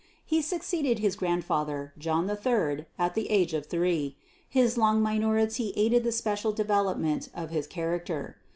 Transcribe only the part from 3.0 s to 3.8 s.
the age of